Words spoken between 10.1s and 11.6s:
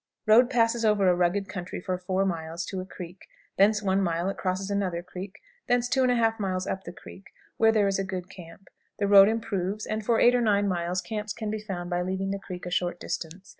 8 or 9 miles camps can be